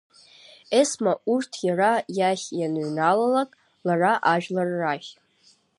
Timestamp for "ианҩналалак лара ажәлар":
2.59-4.69